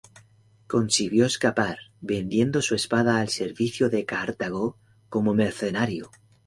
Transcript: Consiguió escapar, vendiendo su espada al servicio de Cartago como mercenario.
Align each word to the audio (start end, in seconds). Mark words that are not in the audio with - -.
Consiguió 0.65 1.27
escapar, 1.27 1.77
vendiendo 2.01 2.63
su 2.63 2.73
espada 2.73 3.19
al 3.19 3.29
servicio 3.29 3.87
de 3.87 4.03
Cartago 4.03 4.75
como 5.09 5.35
mercenario. 5.35 6.09